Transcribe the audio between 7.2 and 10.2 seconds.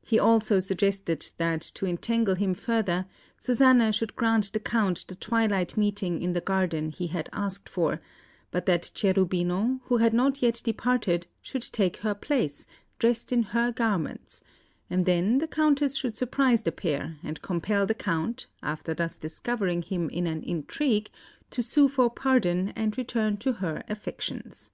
asked for, but that Cherubino, who had